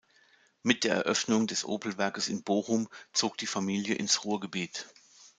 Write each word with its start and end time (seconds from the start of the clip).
Mit 0.63 0.83
der 0.83 0.95
Eröffnung 0.95 1.45
des 1.45 1.63
Opel-Werkes 1.63 2.27
in 2.27 2.41
Bochum 2.43 2.89
zog 3.13 3.37
die 3.37 3.45
Familie 3.45 3.93
ins 3.93 4.25
Ruhrgebiet. 4.25 4.87